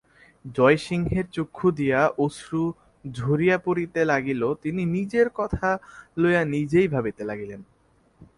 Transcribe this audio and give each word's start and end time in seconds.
জয়সিংহের 0.55 1.25
চক্ষু 1.31 1.67
দিয়া 1.71 1.99
অশ্রু 2.17 2.63
ঝরিয়া 3.05 3.57
পড়িতে 3.57 4.01
লাগিল–তিনি 4.05 4.81
নিজের 4.85 5.27
কথা 5.29 5.67
লইয়া 6.17 6.43
নিজেই 6.45 6.87
ভাবিতে 6.87 7.23
লাগিলেন। 7.23 7.61